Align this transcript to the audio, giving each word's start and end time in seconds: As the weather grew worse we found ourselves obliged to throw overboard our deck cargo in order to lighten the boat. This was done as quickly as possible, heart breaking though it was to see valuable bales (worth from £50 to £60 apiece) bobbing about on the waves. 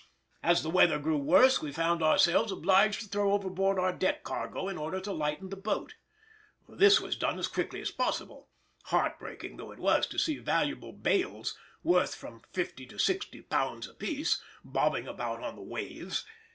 As 0.41 0.63
the 0.63 0.71
weather 0.71 0.97
grew 0.97 1.19
worse 1.19 1.61
we 1.61 1.71
found 1.71 2.01
ourselves 2.01 2.51
obliged 2.51 3.01
to 3.03 3.07
throw 3.07 3.33
overboard 3.33 3.77
our 3.77 3.93
deck 3.93 4.23
cargo 4.23 4.67
in 4.67 4.75
order 4.75 4.99
to 4.99 5.11
lighten 5.13 5.49
the 5.49 5.55
boat. 5.55 5.93
This 6.67 6.99
was 6.99 7.15
done 7.15 7.37
as 7.37 7.47
quickly 7.47 7.81
as 7.81 7.91
possible, 7.91 8.49
heart 8.85 9.19
breaking 9.19 9.57
though 9.57 9.71
it 9.71 9.77
was 9.77 10.07
to 10.07 10.17
see 10.17 10.39
valuable 10.39 10.91
bales 10.91 11.55
(worth 11.83 12.15
from 12.15 12.41
£50 12.51 12.89
to 12.89 12.95
£60 13.45 13.91
apiece) 13.91 14.41
bobbing 14.65 15.07
about 15.07 15.43
on 15.43 15.55
the 15.55 15.61
waves. 15.61 16.25